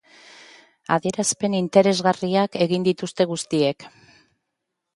Adierazpen 0.95 1.57
interesgarriak 1.59 2.59
egin 2.67 2.89
dituzte 2.89 3.29
guztiek. 3.35 3.87